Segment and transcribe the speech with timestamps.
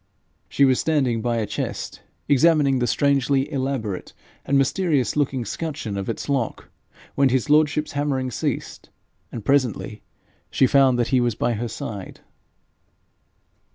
[0.49, 4.13] She was standing by a chest, examining the strangely elaborate
[4.45, 6.71] and mysterious looking scutcheon of its lock,
[7.13, 8.89] when his lordship's hammering ceased,
[9.31, 10.01] and presently
[10.49, 12.21] she found that he was by her side.